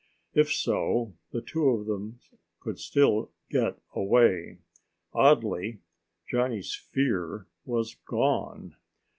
[0.33, 2.17] If so, the two of them
[2.59, 4.57] could still get away.
[5.13, 5.77] Oddly,
[6.27, 8.75] Johnny's fear was gone.